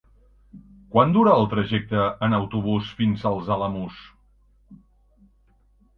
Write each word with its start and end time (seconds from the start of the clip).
Quant 0.95 1.11
dura 1.17 1.35
el 1.41 1.45
trajecte 1.51 2.07
en 2.29 2.35
autobús 2.39 2.89
fins 3.03 3.29
als 3.33 3.55
Alamús? 3.57 4.03